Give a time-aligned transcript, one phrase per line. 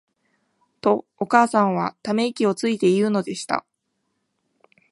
[0.81, 3.67] と、お母さんは溜息をついて言うのでした。